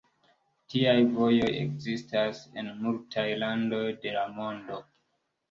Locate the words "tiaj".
0.73-0.95